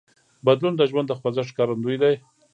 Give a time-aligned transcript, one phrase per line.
[0.45, 2.13] بدلون د ژوند د خوځښت ښکارندوی دی.